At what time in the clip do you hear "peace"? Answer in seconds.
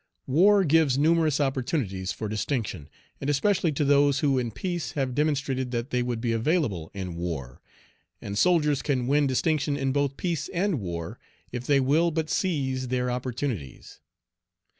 4.49-4.93, 10.17-10.49